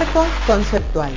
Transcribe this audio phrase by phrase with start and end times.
[0.00, 1.12] Marco conceptual.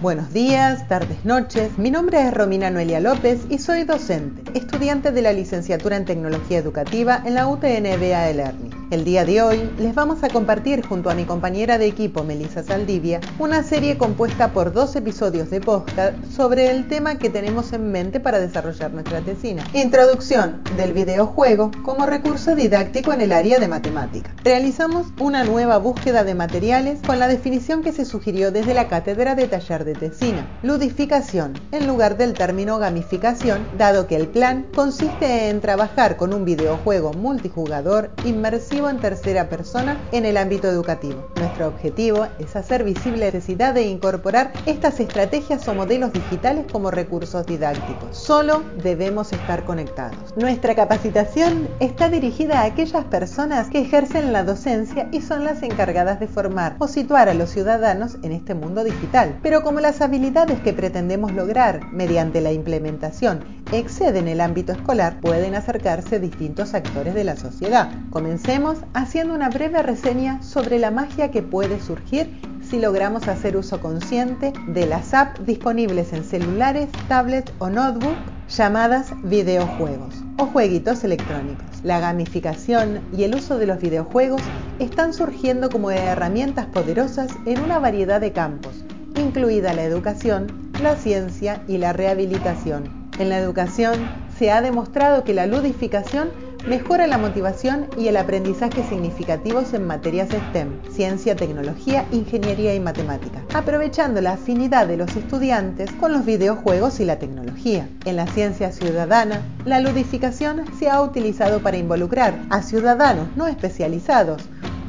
[0.00, 1.78] Buenos días, tardes, noches.
[1.78, 6.58] Mi nombre es Romina Noelia López y soy docente, estudiante de la licenciatura en Tecnología
[6.58, 8.86] Educativa en la UTNBA Learning.
[8.90, 12.62] El día de hoy les vamos a compartir junto a mi compañera de equipo Melissa
[12.62, 17.90] Saldivia una serie compuesta por dos episodios de podcast sobre el tema que tenemos en
[17.90, 19.64] mente para desarrollar nuestra tesina.
[19.74, 24.32] Introducción del videojuego como recurso didáctico en el área de matemática.
[24.44, 29.34] Realizamos una nueva búsqueda de materiales con la definición que se sugirió desde la cátedra
[29.34, 30.46] de taller de tesina.
[30.62, 36.44] Ludificación en lugar del término gamificación, dado que el plan consiste en trabajar con un
[36.44, 41.28] videojuego multijugador inmersivo en tercera persona en el ámbito educativo.
[41.36, 46.90] Nuestro objetivo es hacer visible la necesidad de incorporar estas estrategias o modelos digitales como
[46.90, 48.16] recursos didácticos.
[48.16, 50.36] Solo debemos estar conectados.
[50.36, 56.20] Nuestra capacitación está dirigida a aquellas personas que ejercen la docencia y son las encargadas
[56.20, 59.38] de formar o situar a los ciudadanos en este mundo digital.
[59.42, 65.54] Pero como las habilidades que pretendemos lograr mediante la implementación exceden el ámbito escolar, pueden
[65.54, 67.90] acercarse distintos actores de la sociedad.
[68.10, 72.28] Comencemos haciendo una breve reseña sobre la magia que puede surgir
[72.62, 78.16] si logramos hacer uso consciente de las apps disponibles en celulares, tablets o notebook
[78.48, 81.66] llamadas videojuegos o jueguitos electrónicos.
[81.82, 84.42] La gamificación y el uso de los videojuegos
[84.78, 88.84] están surgiendo como herramientas poderosas en una variedad de campos,
[89.16, 93.05] incluida la educación, la ciencia y la rehabilitación.
[93.18, 93.94] En la educación
[94.38, 96.28] se ha demostrado que la ludificación
[96.66, 103.42] mejora la motivación y el aprendizaje significativos en materias STEM, ciencia, tecnología, ingeniería y matemática,
[103.54, 107.88] aprovechando la afinidad de los estudiantes con los videojuegos y la tecnología.
[108.04, 114.42] En la ciencia ciudadana, la ludificación se ha utilizado para involucrar a ciudadanos no especializados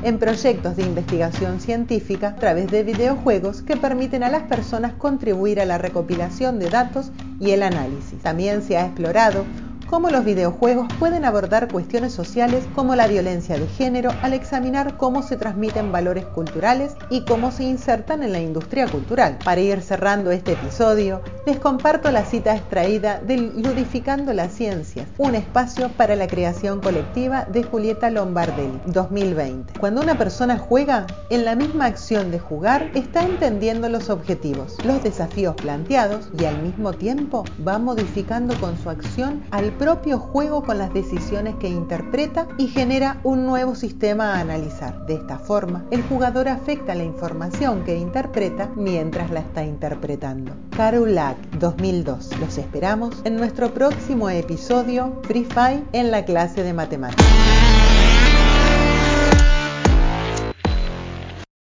[0.03, 5.59] en proyectos de investigación científica a través de videojuegos que permiten a las personas contribuir
[5.59, 8.19] a la recopilación de datos y el análisis.
[8.22, 9.46] También se ha explorado
[9.88, 15.24] cómo los videojuegos pueden abordar cuestiones sociales como la violencia de género al examinar cómo
[15.24, 19.38] se transmiten valores culturales y cómo se insertan en la industria cultural.
[19.44, 25.36] Para ir cerrando este episodio, les comparto la cita extraída del Ludificando las Ciencias, un
[25.36, 29.80] espacio para la creación colectiva de Julieta Lombardelli, 2020.
[29.80, 35.02] Cuando una persona juega, en la misma acción de jugar, está entendiendo los objetivos, los
[35.03, 40.78] desafíos planteados y al mismo tiempo va modificando con su acción al propio juego con
[40.78, 45.06] las decisiones que interpreta y genera un nuevo sistema a analizar.
[45.06, 50.54] De esta forma, el jugador afecta la información que interpreta mientras la está interpretando.
[50.76, 52.40] Carulac 2002.
[52.40, 57.66] Los esperamos en nuestro próximo episodio Free Fire en la clase de matemáticas.